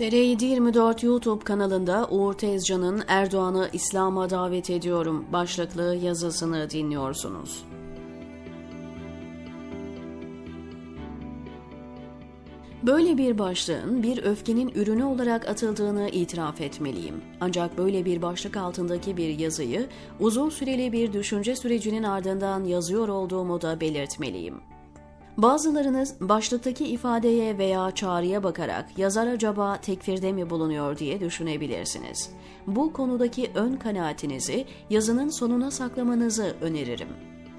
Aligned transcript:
TR724 0.00 1.06
YouTube 1.06 1.44
kanalında 1.44 2.08
Uğur 2.10 2.34
Tezcan'ın 2.34 3.02
Erdoğan'ı 3.08 3.68
İslam'a 3.72 4.30
davet 4.30 4.70
ediyorum 4.70 5.26
başlıklı 5.32 5.96
yazısını 6.02 6.70
dinliyorsunuz. 6.70 7.64
Böyle 12.82 13.18
bir 13.18 13.38
başlığın 13.38 14.02
bir 14.02 14.24
öfkenin 14.24 14.72
ürünü 14.74 15.04
olarak 15.04 15.48
atıldığını 15.48 16.08
itiraf 16.08 16.60
etmeliyim. 16.60 17.20
Ancak 17.40 17.78
böyle 17.78 18.04
bir 18.04 18.22
başlık 18.22 18.56
altındaki 18.56 19.16
bir 19.16 19.38
yazıyı 19.38 19.86
uzun 20.20 20.50
süreli 20.50 20.92
bir 20.92 21.12
düşünce 21.12 21.56
sürecinin 21.56 22.02
ardından 22.02 22.64
yazıyor 22.64 23.08
olduğumu 23.08 23.62
da 23.62 23.80
belirtmeliyim. 23.80 24.69
Bazılarınız 25.42 26.14
başlıktaki 26.20 26.86
ifadeye 26.86 27.58
veya 27.58 27.90
çağrıya 27.90 28.42
bakarak 28.42 28.98
yazar 28.98 29.26
acaba 29.26 29.76
tekfirde 29.76 30.32
mi 30.32 30.50
bulunuyor 30.50 30.98
diye 30.98 31.20
düşünebilirsiniz. 31.20 32.30
Bu 32.66 32.92
konudaki 32.92 33.50
ön 33.54 33.76
kanaatinizi 33.76 34.66
yazının 34.90 35.28
sonuna 35.28 35.70
saklamanızı 35.70 36.56
öneririm. 36.60 37.08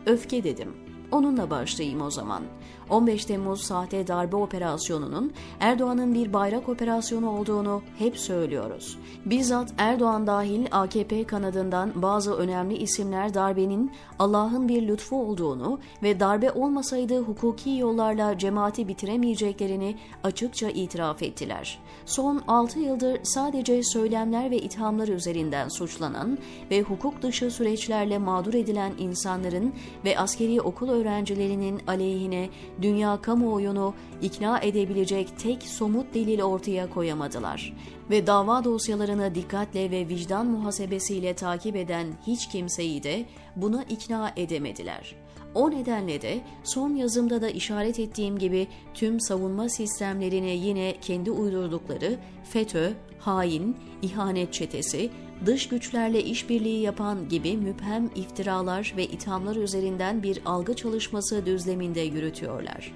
Öfke 0.06 0.44
dedim. 0.44 0.74
Onunla 1.12 1.50
başlayayım 1.50 2.02
o 2.02 2.12
zaman. 2.12 2.44
15 2.92 3.26
Temmuz 3.26 3.62
sahte 3.62 4.08
darbe 4.08 4.36
operasyonunun 4.36 5.34
Erdoğan'ın 5.60 6.14
bir 6.14 6.34
bayrak 6.34 6.70
operasyonu 6.70 7.30
olduğunu 7.30 7.82
hep 7.98 8.18
söylüyoruz. 8.18 8.98
Bizzat 9.26 9.74
Erdoğan 9.78 10.28
dahil 10.28 10.66
AKP 10.72 11.24
kanadından 11.24 11.92
bazı 11.96 12.34
önemli 12.34 12.78
isimler 12.78 13.34
darbenin 13.34 13.92
Allah'ın 14.20 14.68
bir 14.68 14.88
lütfu 14.88 15.22
olduğunu 15.22 15.80
ve 16.04 16.20
darbe 16.20 16.52
olmasaydı 16.52 17.20
hukuki 17.20 17.70
yollarla 17.70 18.38
cemaati 18.38 18.88
bitiremeyeceklerini 18.88 19.96
açıkça 20.24 20.70
itiraf 20.70 21.24
ettiler. 21.24 21.80
Son 22.06 22.42
6 22.48 22.80
yıldır 22.80 23.20
sadece 23.24 23.84
söylemler 23.84 24.52
ve 24.52 24.58
ithamlar 24.58 25.08
üzerinden 25.08 25.68
suçlanan 25.68 26.38
ve 26.72 26.82
hukuk 26.82 27.22
dışı 27.22 27.52
süreçlerle 27.52 28.18
mağdur 28.18 28.54
edilen 28.54 28.94
insanların 28.98 29.74
ve 30.06 30.20
askeri 30.20 30.62
okul 30.62 30.90
öğrencilerinin 30.90 31.82
aleyhine 31.88 32.50
dünya 32.82 33.22
kamuoyunu 33.22 33.94
ikna 34.22 34.60
edebilecek 34.60 35.40
tek 35.40 35.64
somut 35.64 36.14
delil 36.14 36.42
ortaya 36.42 36.90
koyamadılar 36.90 37.74
ve 38.10 38.28
dava 38.28 38.64
dosyalarını 38.64 39.36
dikkatle 39.36 39.92
ve 39.92 40.08
vicdan 40.08 40.48
muhasebesiyle 40.48 41.34
takip 41.34 41.76
eden 41.76 42.08
hiç 42.28 42.50
kimseyi 42.50 43.04
de 43.04 43.26
buna 43.56 43.84
ikna 43.84 44.34
edemediler. 44.36 45.16
O 45.56 45.72
nedenle 45.72 46.22
de 46.22 46.42
son 46.64 46.96
yazımda 46.96 47.42
da 47.42 47.50
işaret 47.50 48.00
ettiğim 48.00 48.40
gibi 48.40 48.68
tüm 48.94 49.20
savunma 49.20 49.70
sistemlerini 49.70 50.58
yine 50.58 50.96
kendi 51.02 51.32
uydurdukları 51.32 52.20
FETÖ, 52.44 52.94
hain, 53.22 53.78
ihanet 54.02 54.54
çetesi, 54.54 55.10
dış 55.46 55.70
güçlerle 55.70 56.24
işbirliği 56.24 56.82
yapan 56.82 57.30
gibi 57.30 57.58
müphem 57.58 58.10
iftiralar 58.16 58.94
ve 58.98 59.06
ithamlar 59.06 59.56
üzerinden 59.56 60.24
bir 60.24 60.42
algı 60.46 60.76
çalışması 60.76 61.46
düzleminde 61.46 62.02
yürütüyorlar. 62.02 62.94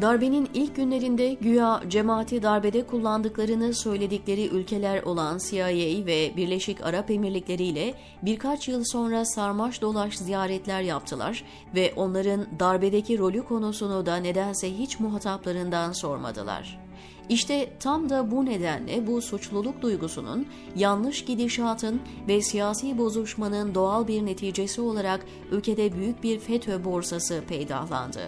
Darbenin 0.00 0.48
ilk 0.54 0.76
günlerinde 0.76 1.32
güya 1.32 1.82
cemaati 1.88 2.42
darbede 2.42 2.86
kullandıklarını 2.86 3.74
söyledikleri 3.74 4.46
ülkeler 4.46 5.02
olan 5.02 5.38
CIA 5.38 6.06
ve 6.06 6.32
Birleşik 6.36 6.84
Arap 6.84 7.10
Emirlikleri 7.10 7.64
ile 7.64 7.94
birkaç 8.22 8.68
yıl 8.68 8.84
sonra 8.84 9.24
sarmaş 9.24 9.82
dolaş 9.82 10.18
ziyaretler 10.18 10.80
yaptılar 10.80 11.44
ve 11.74 11.92
onların 11.96 12.46
darbedeki 12.60 13.18
rolü 13.18 13.44
konusunu 13.44 14.06
da 14.06 14.16
nedense 14.16 14.78
hiç 14.78 15.00
muhataplarından 15.00 15.92
sormadılar. 15.92 16.85
İşte 17.28 17.72
tam 17.80 18.10
da 18.10 18.30
bu 18.30 18.46
nedenle 18.46 19.06
bu 19.06 19.22
suçluluk 19.22 19.82
duygusunun 19.82 20.46
yanlış 20.76 21.24
gidişatın 21.24 22.00
ve 22.28 22.42
siyasi 22.42 22.98
bozuşmanın 22.98 23.74
doğal 23.74 24.08
bir 24.08 24.26
neticesi 24.26 24.80
olarak 24.80 25.26
ülkede 25.50 25.92
büyük 25.92 26.22
bir 26.22 26.38
FETÖ 26.38 26.84
borsası 26.84 27.42
peydahlandı. 27.48 28.20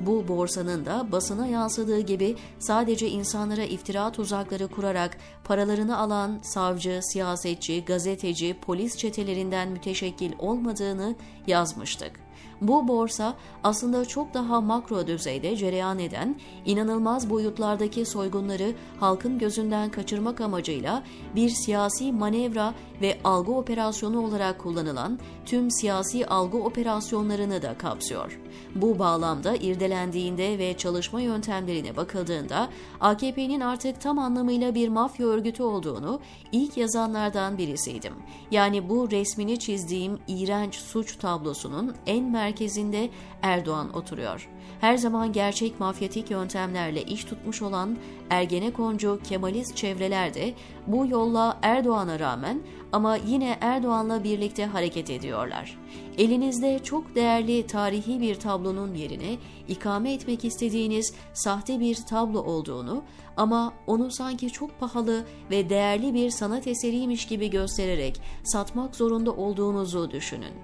Bu 0.00 0.28
borsanın 0.28 0.86
da 0.86 1.12
basına 1.12 1.46
yansıdığı 1.46 2.00
gibi 2.00 2.36
sadece 2.58 3.08
insanlara 3.08 3.64
iftira 3.64 4.12
tuzakları 4.12 4.68
kurarak 4.68 5.18
paralarını 5.44 5.98
alan 5.98 6.40
savcı, 6.42 7.00
siyasetçi, 7.02 7.84
gazeteci, 7.84 8.56
polis 8.62 8.96
çetelerinden 8.96 9.68
müteşekkil 9.68 10.32
olmadığını 10.38 11.14
yazmıştık. 11.46 12.23
Bu 12.60 12.88
borsa 12.88 13.34
aslında 13.64 14.04
çok 14.04 14.34
daha 14.34 14.60
makro 14.60 15.06
düzeyde 15.06 15.56
cereyan 15.56 15.98
eden 15.98 16.36
inanılmaz 16.64 17.30
boyutlardaki 17.30 18.06
soygunları 18.06 18.72
halkın 19.00 19.38
gözünden 19.38 19.90
kaçırmak 19.90 20.40
amacıyla 20.40 21.02
bir 21.34 21.48
siyasi 21.48 22.12
manevra 22.12 22.74
ve 23.00 23.18
algı 23.24 23.52
operasyonu 23.52 24.24
olarak 24.24 24.58
kullanılan 24.58 25.18
tüm 25.46 25.70
siyasi 25.70 26.26
algı 26.26 26.58
operasyonlarını 26.58 27.62
da 27.62 27.78
kapsıyor. 27.78 28.40
Bu 28.74 28.98
bağlamda 28.98 29.56
irdelendiğinde 29.56 30.58
ve 30.58 30.76
çalışma 30.76 31.20
yöntemlerine 31.20 31.96
bakıldığında 31.96 32.68
AKP'nin 33.00 33.60
artık 33.60 34.00
tam 34.00 34.18
anlamıyla 34.18 34.74
bir 34.74 34.88
mafya 34.88 35.26
örgütü 35.26 35.62
olduğunu 35.62 36.20
ilk 36.52 36.76
yazanlardan 36.76 37.58
birisiydim. 37.58 38.14
Yani 38.50 38.88
bu 38.88 39.10
resmini 39.10 39.58
çizdiğim 39.58 40.18
iğrenç 40.28 40.74
suç 40.74 41.16
tablosunun 41.16 41.94
en 42.06 42.24
merkezinde 42.24 43.10
Erdoğan 43.42 43.96
oturuyor. 43.96 44.48
Her 44.80 44.96
zaman 44.96 45.32
gerçek 45.32 45.80
mafyatik 45.80 46.30
yöntemlerle 46.30 47.02
iş 47.02 47.24
tutmuş 47.24 47.62
olan 47.62 47.96
Ergenekoncu 48.30 49.20
Kemalist 49.24 49.76
çevreler 49.76 50.34
de 50.34 50.54
bu 50.86 51.06
yolla 51.06 51.58
Erdoğan'a 51.62 52.18
rağmen 52.18 52.60
ama 52.94 53.16
yine 53.16 53.58
Erdoğan'la 53.60 54.24
birlikte 54.24 54.66
hareket 54.66 55.10
ediyorlar. 55.10 55.78
Elinizde 56.18 56.78
çok 56.78 57.14
değerli 57.14 57.66
tarihi 57.66 58.20
bir 58.20 58.34
tablonun 58.34 58.94
yerine 58.94 59.36
ikame 59.68 60.12
etmek 60.12 60.44
istediğiniz 60.44 61.14
sahte 61.32 61.80
bir 61.80 61.94
tablo 61.94 62.38
olduğunu 62.38 63.02
ama 63.36 63.72
onu 63.86 64.10
sanki 64.10 64.50
çok 64.50 64.80
pahalı 64.80 65.24
ve 65.50 65.70
değerli 65.70 66.14
bir 66.14 66.30
sanat 66.30 66.66
eseriymiş 66.66 67.26
gibi 67.26 67.50
göstererek 67.50 68.20
satmak 68.44 68.96
zorunda 68.96 69.32
olduğunuzu 69.32 70.10
düşünün. 70.10 70.54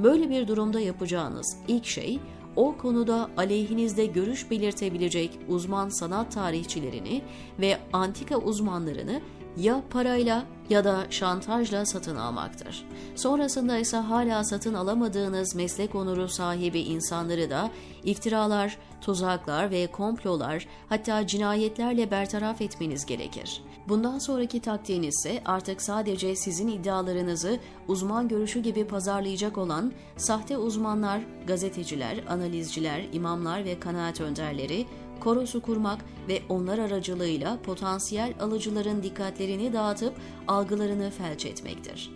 Böyle 0.00 0.30
bir 0.30 0.48
durumda 0.48 0.80
yapacağınız 0.80 1.56
ilk 1.68 1.86
şey 1.86 2.20
o 2.56 2.76
konuda 2.76 3.30
aleyhinizde 3.36 4.06
görüş 4.06 4.50
belirtebilecek 4.50 5.38
uzman 5.48 5.88
sanat 5.88 6.32
tarihçilerini 6.32 7.22
ve 7.60 7.78
antika 7.92 8.36
uzmanlarını 8.36 9.20
ya 9.56 9.82
parayla 9.90 10.44
ya 10.70 10.84
da 10.84 11.06
şantajla 11.10 11.86
satın 11.86 12.16
almaktır. 12.16 12.86
Sonrasında 13.16 13.78
ise 13.78 13.96
hala 13.96 14.44
satın 14.44 14.74
alamadığınız 14.74 15.54
meslek 15.54 15.94
onuru 15.94 16.28
sahibi 16.28 16.80
insanları 16.80 17.50
da 17.50 17.70
iftiralar, 18.04 18.78
tuzaklar 19.00 19.70
ve 19.70 19.86
komplolar 19.86 20.66
hatta 20.88 21.26
cinayetlerle 21.26 22.10
bertaraf 22.10 22.60
etmeniz 22.60 23.06
gerekir. 23.06 23.62
Bundan 23.88 24.18
sonraki 24.18 24.60
taktiğiniz 24.60 25.14
ise 25.18 25.42
artık 25.44 25.82
sadece 25.82 26.36
sizin 26.36 26.68
iddialarınızı 26.68 27.58
uzman 27.88 28.28
görüşü 28.28 28.60
gibi 28.60 28.86
pazarlayacak 28.86 29.58
olan 29.58 29.92
sahte 30.16 30.58
uzmanlar, 30.58 31.20
gazeteciler, 31.46 32.24
analizciler, 32.28 33.02
imamlar 33.12 33.64
ve 33.64 33.80
kanaat 33.80 34.20
önderleri 34.20 34.86
korosu 35.20 35.62
kurmak 35.62 36.04
ve 36.28 36.42
onlar 36.48 36.78
aracılığıyla 36.78 37.58
potansiyel 37.62 38.34
alıcıların 38.40 39.02
dikkatlerini 39.02 39.72
dağıtıp 39.72 40.14
algılarını 40.48 41.10
felç 41.10 41.46
etmektir. 41.46 42.10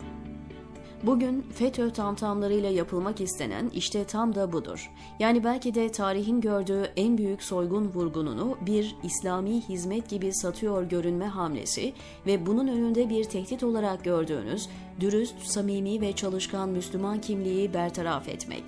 Bugün 1.07 1.43
FETÖ 1.43 1.91
tamtamlarıyla 1.91 2.71
yapılmak 2.71 3.21
istenen 3.21 3.71
işte 3.75 4.05
tam 4.05 4.35
da 4.35 4.53
budur. 4.53 4.91
Yani 5.19 5.45
belki 5.45 5.75
de 5.75 5.93
tarihin 5.93 6.41
gördüğü 6.41 6.83
en 6.97 7.19
büyük 7.19 7.43
soygun 7.43 7.85
vurgununu 7.85 8.57
bir 8.67 8.97
İslami 9.03 9.61
hizmet 9.61 10.09
gibi 10.09 10.35
satıyor 10.35 10.83
görünme 10.83 11.27
hamlesi 11.27 11.93
ve 12.27 12.47
bunun 12.47 12.69
önünde 12.69 13.11
bir 13.11 13.25
tehdit 13.25 13.63
olarak 13.63 14.05
gördüğünüz 14.05 14.69
dürüst, 15.01 15.43
samimi 15.43 16.01
ve 16.01 16.13
çalışkan 16.13 16.69
Müslüman 16.69 17.21
kimliği 17.21 17.75
bertaraf 17.75 18.29
etmek. 18.29 18.63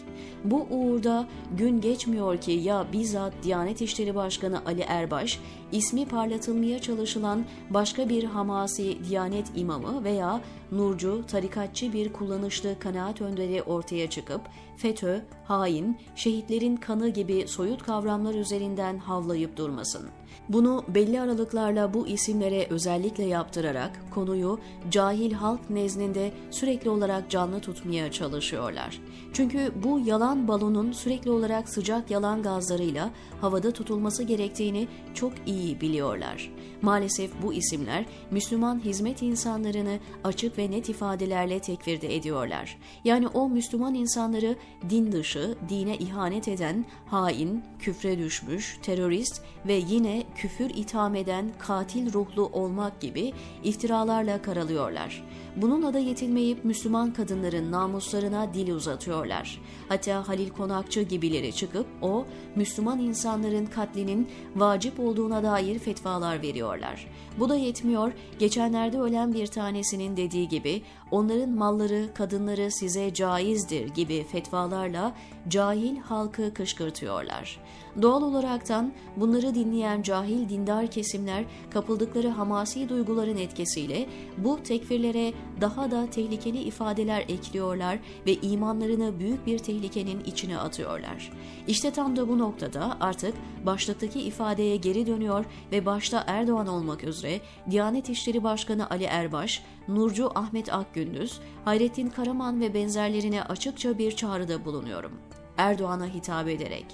Bu 0.45 0.67
uğurda 0.71 1.27
gün 1.59 1.81
geçmiyor 1.81 2.37
ki 2.37 2.53
ya 2.53 2.87
bizzat 2.93 3.33
Diyanet 3.43 3.81
İşleri 3.81 4.15
Başkanı 4.15 4.61
Ali 4.67 4.81
Erbaş, 4.81 5.41
ismi 5.73 6.07
parlatılmaya 6.07 6.79
çalışılan 6.79 7.45
başka 7.71 8.09
bir 8.09 8.25
Hamasi 8.25 9.05
Diyanet 9.09 9.47
imamı 9.57 10.05
veya 10.05 10.41
Nurcu, 10.73 11.25
tarikatçı 11.27 11.93
bir 11.93 12.13
kullanışlı 12.13 12.79
kanaat 12.79 13.21
önderi 13.21 13.63
ortaya 13.63 14.11
çıkıp 14.11 14.41
FETÖ, 14.77 15.21
hain, 15.45 15.99
şehitlerin 16.17 16.77
kanı 16.77 17.09
gibi 17.09 17.49
soyut 17.49 17.83
kavramlar 17.83 18.35
üzerinden 18.35 18.99
havlayıp 18.99 19.57
durmasın. 19.57 20.09
Bunu 20.49 20.85
belli 20.89 21.21
aralıklarla 21.21 21.95
bu 21.95 22.07
isimlere 22.07 22.67
özellikle 22.71 23.25
yaptırarak 23.25 24.01
konuyu 24.15 24.59
cahil 24.91 25.33
halk 25.33 25.71
nezdinde 25.71 26.33
sürekli 26.51 26.91
olarak 26.91 27.31
canlı 27.31 27.61
tutmaya 27.61 28.13
çalışıyorlar. 28.13 29.01
Çünkü 29.33 29.73
bu 29.85 30.01
yalan 30.01 30.49
balonun 30.49 30.93
sürekli 30.93 31.31
olarak 31.31 31.69
sıcak 31.69 32.11
yalan 32.11 32.43
gazlarıyla 32.43 33.11
havada 33.41 33.71
tutulması 33.71 34.23
gerektiğini 34.23 34.89
çok 35.15 35.33
iyi 35.47 35.81
biliyorlar. 35.81 36.51
Maalesef 36.83 37.31
bu 37.43 37.53
isimler 37.53 38.05
Müslüman 38.31 38.85
hizmet 38.85 39.23
insanlarını 39.23 39.99
açık 40.25 40.59
ve 40.59 40.71
net 40.71 40.89
ifadelerle 40.89 41.59
tekfirde 41.59 42.17
ediyorlar. 42.17 42.79
Yani 43.05 43.29
o 43.29 43.49
Müslüman 43.49 43.95
insanları 43.95 44.57
din 44.91 45.13
dışı, 45.13 45.55
dine 45.69 45.97
ihanet 45.97 46.49
eden, 46.49 46.85
hain, 47.07 47.65
küfre 47.79 48.19
düşmüş, 48.19 48.79
terörist 48.83 49.43
ve 49.67 49.75
yine 49.75 50.25
küfür 50.35 50.71
itham 50.71 51.15
eden 51.15 51.51
katil 51.59 52.13
ruhlu 52.13 52.47
olmak 52.47 53.01
gibi 53.01 53.33
iftiralarla 53.65 54.43
karalıyorlar. 54.43 55.25
Bununla 55.57 55.95
da 55.95 55.99
yetinmeyip 55.99 56.65
Müslüman 56.65 57.13
kadınların 57.13 57.73
namuslarına 57.73 58.55
dil 58.55 58.73
uzatıyorlar. 58.73 59.61
Hatta 59.89 60.29
Halil 60.29 60.51
Konakçı 60.51 61.03
gibileri 61.03 61.53
çıkıp 61.53 61.87
o 62.03 62.27
Müslüman 62.57 62.99
insanların 62.99 63.67
katlinin 63.67 64.29
vacip 64.57 65.01
olduğuna 65.01 65.43
dair 65.43 65.79
fetvalar 65.79 66.43
veriyorlar. 66.43 67.07
Bu 67.39 67.49
da 67.49 67.57
yetmiyor, 67.57 68.13
geçenlerde 68.39 68.99
ölen 68.99 69.35
bir 69.35 69.47
tanesinin 69.47 70.17
dediği 70.17 70.49
gibi 70.49 70.83
onların 71.11 71.51
malları, 71.51 72.09
kadınları 72.15 72.71
size 72.71 73.15
caizdir 73.15 73.89
gibi 73.89 74.25
fetvalarla 74.25 75.15
cahil 75.49 75.97
halkı 75.97 76.55
kışkırtıyorlar. 76.55 77.61
Doğal 78.03 78.23
olaraktan 78.23 78.93
bunları 79.17 79.55
dinleyen 79.55 80.03
cahil 80.03 80.49
dindar 80.49 80.87
kesimler 80.87 81.45
kapıldıkları 81.71 82.29
hamasi 82.29 82.89
duyguların 82.89 83.37
etkisiyle 83.37 84.07
bu 84.39 84.63
tekfirlere 84.63 85.33
daha 85.61 85.91
da 85.91 86.11
tehlikeli 86.11 86.59
ifadeler 86.59 87.21
ekliyorlar 87.21 87.99
ve 88.27 88.35
imanlarını 88.35 89.19
büyük 89.19 89.47
bir 89.47 89.59
tehlikenin 89.59 90.21
içine 90.21 90.59
atıyorlar. 90.59 91.33
İşte 91.69 91.91
tam 91.91 92.17
da 92.17 92.29
bu 92.29 92.39
noktada 92.39 92.97
artık 93.01 93.35
başlıktaki 93.67 94.21
ifadeye 94.21 94.77
geri 94.77 95.07
dönüyor 95.07 95.45
ve 95.73 95.87
başta 95.87 96.25
Erdoğan 96.27 96.67
olmak 96.67 97.05
üzere 97.05 97.41
Diyanet 97.71 98.09
İşleri 98.09 98.45
Başkanı 98.45 98.91
Ali 98.91 99.05
Erbaş, 99.05 99.63
Nurcu 99.89 100.31
Ahmet 100.35 100.73
Akgündüz, 100.73 101.41
Hayrettin 101.65 102.09
Karaman 102.09 102.61
ve 102.61 102.75
benzerlerine 102.75 103.43
açıkça 103.43 103.99
bir 103.99 104.13
çağrıda 104.13 104.65
bulunuyorum. 104.65 105.13
Erdoğan'a 105.57 106.07
hitap 106.07 106.49
ederek 106.49 106.87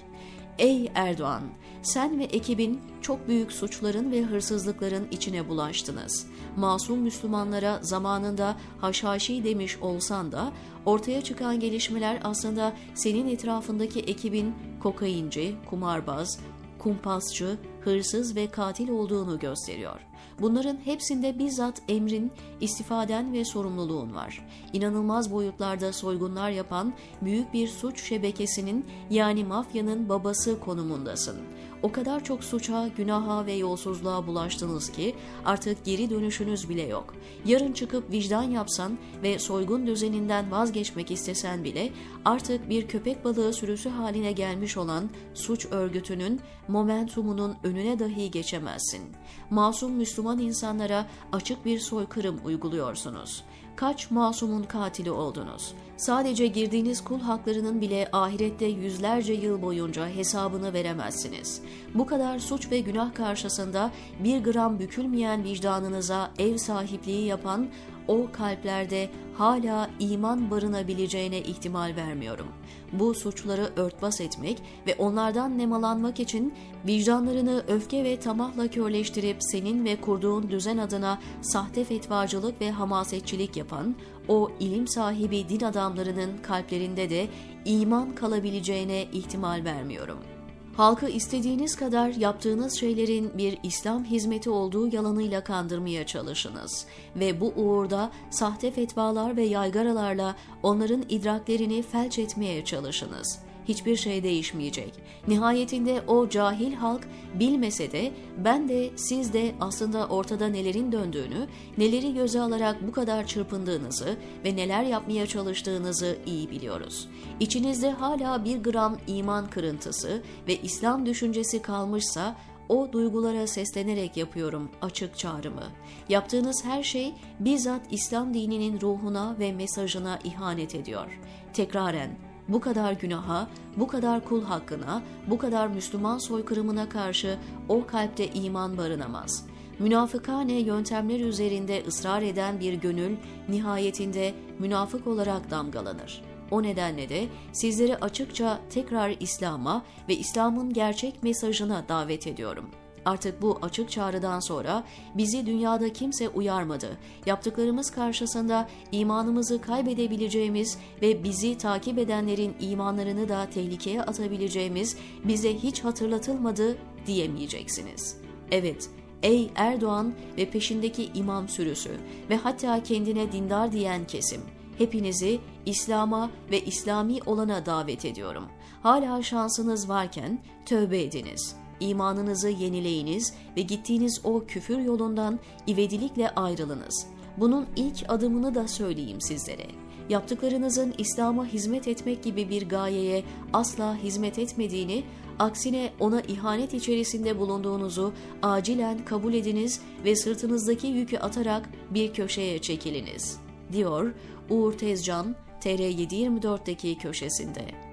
Ey 0.57 0.91
Erdoğan, 0.95 1.41
sen 1.81 2.19
ve 2.19 2.23
ekibin 2.23 2.81
çok 3.01 3.27
büyük 3.27 3.51
suçların 3.51 4.11
ve 4.11 4.21
hırsızlıkların 4.23 5.07
içine 5.11 5.49
bulaştınız. 5.49 6.27
Masum 6.57 6.99
Müslümanlara 6.99 7.79
zamanında 7.81 8.55
haşhaşi 8.81 9.43
demiş 9.43 9.77
olsan 9.81 10.31
da 10.31 10.51
ortaya 10.85 11.21
çıkan 11.21 11.59
gelişmeler 11.59 12.19
aslında 12.23 12.73
senin 12.95 13.27
etrafındaki 13.27 13.99
ekibin 13.99 14.55
kokainci, 14.79 15.55
kumarbaz, 15.69 16.39
kumpasçı, 16.83 17.57
hırsız 17.81 18.35
ve 18.35 18.47
katil 18.47 18.89
olduğunu 18.89 19.39
gösteriyor. 19.39 19.99
Bunların 20.39 20.77
hepsinde 20.85 21.39
bizzat 21.39 21.81
emrin, 21.87 22.31
istifaden 22.61 23.33
ve 23.33 23.45
sorumluluğun 23.45 24.15
var. 24.15 24.47
İnanılmaz 24.73 25.31
boyutlarda 25.31 25.93
soygunlar 25.93 26.49
yapan 26.49 26.93
büyük 27.21 27.53
bir 27.53 27.67
suç 27.67 28.03
şebekesinin 28.03 28.85
yani 29.09 29.43
mafyanın 29.43 30.09
babası 30.09 30.59
konumundasın. 30.59 31.37
O 31.83 31.91
kadar 31.91 32.23
çok 32.23 32.43
suça, 32.43 32.87
günaha 32.97 33.45
ve 33.45 33.53
yolsuzluğa 33.53 34.27
bulaştınız 34.27 34.91
ki 34.91 35.15
artık 35.45 35.85
geri 35.85 36.09
dönüşünüz 36.09 36.69
bile 36.69 36.81
yok. 36.81 37.15
Yarın 37.45 37.73
çıkıp 37.73 38.11
vicdan 38.11 38.43
yapsan 38.43 38.97
ve 39.23 39.39
soygun 39.39 39.87
düzeninden 39.87 40.51
vazgeçmek 40.51 41.11
istesen 41.11 41.63
bile 41.63 41.89
artık 42.25 42.69
bir 42.69 42.87
köpek 42.87 43.25
balığı 43.25 43.53
sürüsü 43.53 43.89
haline 43.89 44.31
gelmiş 44.31 44.77
olan 44.77 45.09
suç 45.33 45.65
örgütünün 45.71 46.41
momentumunun 46.67 47.55
önüne 47.63 47.99
dahi 47.99 48.31
geçemezsin. 48.31 49.01
Masum 49.49 49.91
Müslüman 49.91 50.39
insanlara 50.39 51.07
açık 51.31 51.65
bir 51.65 51.79
soykırım 51.79 52.39
uyguluyorsunuz. 52.45 53.43
Kaç 53.75 54.11
masumun 54.11 54.63
katili 54.63 55.11
oldunuz? 55.11 55.73
Sadece 55.97 56.47
girdiğiniz 56.47 57.03
kul 57.03 57.19
haklarının 57.19 57.81
bile 57.81 58.09
ahirette 58.11 58.65
yüzlerce 58.65 59.33
yıl 59.33 59.61
boyunca 59.61 60.07
hesabını 60.07 60.73
veremezsiniz. 60.73 61.61
Bu 61.93 62.05
kadar 62.05 62.39
suç 62.39 62.71
ve 62.71 62.79
günah 62.79 63.13
karşısında 63.13 63.91
bir 64.19 64.43
gram 64.43 64.79
bükülmeyen 64.79 65.43
vicdanınıza 65.43 66.31
ev 66.39 66.57
sahipliği 66.57 67.25
yapan 67.25 67.67
o 68.07 68.27
kalplerde 68.31 69.09
hala 69.37 69.89
iman 69.99 70.51
barınabileceğine 70.51 71.41
ihtimal 71.41 71.95
vermiyorum. 71.95 72.47
Bu 72.93 73.13
suçları 73.13 73.69
örtbas 73.75 74.21
etmek 74.21 74.61
ve 74.87 74.95
onlardan 74.95 75.57
nemalanmak 75.57 76.19
için 76.19 76.53
vicdanlarını 76.87 77.63
öfke 77.67 78.03
ve 78.03 78.19
tamahla 78.19 78.67
körleştirip 78.67 79.37
senin 79.39 79.85
ve 79.85 80.01
kurduğun 80.01 80.49
düzen 80.49 80.77
adına 80.77 81.19
sahte 81.41 81.83
fetvacılık 81.83 82.61
ve 82.61 82.71
hamasetçilik 82.71 83.57
yapan 83.57 83.95
o 84.27 84.51
ilim 84.59 84.87
sahibi 84.87 85.49
din 85.49 85.65
adamlarının 85.65 86.37
kalplerinde 86.37 87.09
de 87.09 87.27
iman 87.65 88.15
kalabileceğine 88.15 89.03
ihtimal 89.03 89.63
vermiyorum.'' 89.65 90.32
Halkı 90.77 91.09
istediğiniz 91.09 91.75
kadar 91.75 92.09
yaptığınız 92.09 92.79
şeylerin 92.79 93.37
bir 93.37 93.57
İslam 93.63 94.05
hizmeti 94.05 94.49
olduğu 94.49 94.95
yalanıyla 94.95 95.43
kandırmaya 95.43 96.05
çalışınız 96.05 96.85
ve 97.15 97.41
bu 97.41 97.53
uğurda 97.55 98.11
sahte 98.29 98.71
fetvalar 98.71 99.37
ve 99.37 99.43
yaygaralarla 99.43 100.35
onların 100.63 101.03
idraklerini 101.09 101.81
felç 101.81 102.19
etmeye 102.19 102.65
çalışınız.'' 102.65 103.42
Hiçbir 103.67 103.95
şey 103.95 104.23
değişmeyecek. 104.23 104.93
Nihayetinde 105.27 106.01
o 106.07 106.29
cahil 106.29 106.73
halk 106.73 107.07
bilmese 107.39 107.91
de 107.91 108.11
ben 108.37 108.69
de 108.69 108.89
siz 108.95 109.33
de 109.33 109.55
aslında 109.61 110.07
ortada 110.07 110.47
nelerin 110.47 110.91
döndüğünü, 110.91 111.47
neleri 111.77 112.13
göze 112.13 112.41
alarak 112.41 112.87
bu 112.87 112.91
kadar 112.91 113.27
çırpındığınızı 113.27 114.17
ve 114.45 114.55
neler 114.55 114.83
yapmaya 114.83 115.27
çalıştığınızı 115.27 116.17
iyi 116.25 116.49
biliyoruz. 116.49 117.09
İçinizde 117.39 117.91
hala 117.91 118.45
bir 118.45 118.57
gram 118.57 118.97
iman 119.07 119.49
kırıntısı 119.49 120.23
ve 120.47 120.55
İslam 120.61 121.05
düşüncesi 121.05 121.61
kalmışsa 121.61 122.35
o 122.69 122.91
duygulara 122.91 123.47
seslenerek 123.47 124.17
yapıyorum 124.17 124.71
açık 124.81 125.17
çağrımı. 125.17 125.63
Yaptığınız 126.09 126.65
her 126.65 126.83
şey 126.83 127.13
bizzat 127.39 127.81
İslam 127.91 128.33
dininin 128.33 128.81
ruhuna 128.81 129.35
ve 129.39 129.51
mesajına 129.51 130.19
ihanet 130.23 130.75
ediyor. 130.75 131.19
Tekraren 131.53 132.09
bu 132.47 132.61
kadar 132.61 132.93
günaha, 132.93 133.47
bu 133.77 133.87
kadar 133.87 134.25
kul 134.25 134.43
hakkına, 134.43 135.01
bu 135.27 135.37
kadar 135.37 135.67
Müslüman 135.67 136.17
soykırımına 136.17 136.89
karşı 136.89 137.37
o 137.69 137.85
kalpte 137.85 138.27
iman 138.27 138.77
barınamaz. 138.77 139.45
Münafıkane 139.79 140.59
yöntemler 140.59 141.19
üzerinde 141.19 141.83
ısrar 141.87 142.21
eden 142.21 142.59
bir 142.59 142.73
gönül 142.73 143.15
nihayetinde 143.49 144.33
münafık 144.59 145.07
olarak 145.07 145.51
damgalanır. 145.51 146.21
O 146.51 146.63
nedenle 146.63 147.09
de 147.09 147.27
sizleri 147.51 147.97
açıkça 147.97 148.59
tekrar 148.69 149.15
İslam'a 149.19 149.83
ve 150.09 150.15
İslam'ın 150.15 150.73
gerçek 150.73 151.23
mesajına 151.23 151.85
davet 151.89 152.27
ediyorum.'' 152.27 152.82
Artık 153.05 153.41
bu 153.41 153.59
açık 153.61 153.91
çağrıdan 153.91 154.39
sonra 154.39 154.83
bizi 155.15 155.45
dünyada 155.45 155.93
kimse 155.93 156.29
uyarmadı. 156.29 156.97
Yaptıklarımız 157.25 157.91
karşısında 157.91 158.67
imanımızı 158.91 159.61
kaybedebileceğimiz 159.61 160.77
ve 161.01 161.23
bizi 161.23 161.57
takip 161.57 161.97
edenlerin 161.97 162.55
imanlarını 162.59 163.29
da 163.29 163.49
tehlikeye 163.49 164.01
atabileceğimiz 164.01 164.97
bize 165.23 165.57
hiç 165.57 165.83
hatırlatılmadı 165.83 166.77
diyemeyeceksiniz. 167.07 168.17
Evet, 168.51 168.89
ey 169.23 169.51
Erdoğan 169.55 170.13
ve 170.37 170.49
peşindeki 170.49 171.09
imam 171.13 171.49
sürüsü 171.49 171.91
ve 172.29 172.35
hatta 172.35 172.83
kendine 172.83 173.31
dindar 173.31 173.71
diyen 173.71 174.07
kesim, 174.07 174.41
hepinizi 174.77 175.39
İslam'a 175.65 176.29
ve 176.51 176.61
İslami 176.61 177.19
olana 177.25 177.65
davet 177.65 178.05
ediyorum. 178.05 178.45
Hala 178.83 179.23
şansınız 179.23 179.89
varken 179.89 180.39
tövbe 180.65 181.01
ediniz.'' 181.01 181.62
İmanınızı 181.89 182.49
yenileyiniz 182.49 183.33
ve 183.57 183.61
gittiğiniz 183.61 184.21
o 184.23 184.45
küfür 184.45 184.79
yolundan 184.79 185.39
ivedilikle 185.67 186.29
ayrılınız. 186.29 187.07
Bunun 187.37 187.65
ilk 187.75 188.03
adımını 188.07 188.55
da 188.55 188.67
söyleyeyim 188.67 189.21
sizlere. 189.21 189.67
Yaptıklarınızın 190.09 190.93
İslam'a 190.97 191.45
hizmet 191.45 191.87
etmek 191.87 192.23
gibi 192.23 192.49
bir 192.49 192.69
gayeye 192.69 193.23
asla 193.53 193.97
hizmet 193.97 194.39
etmediğini, 194.39 195.03
aksine 195.39 195.89
ona 195.99 196.21
ihanet 196.21 196.73
içerisinde 196.73 197.39
bulunduğunuzu 197.39 198.13
acilen 198.41 199.05
kabul 199.05 199.33
ediniz 199.33 199.81
ve 200.05 200.15
sırtınızdaki 200.15 200.87
yükü 200.87 201.17
atarak 201.17 201.69
bir 201.89 202.13
köşeye 202.13 202.59
çekiliniz, 202.59 203.37
diyor 203.71 204.13
Uğur 204.49 204.73
Tezcan 204.73 205.35
TR724'deki 205.61 206.97
köşesinde. 206.97 207.92